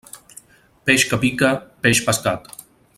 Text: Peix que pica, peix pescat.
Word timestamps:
Peix 0.89 1.05
que 1.11 1.19
pica, 1.27 1.53
peix 1.87 2.05
pescat. 2.09 2.55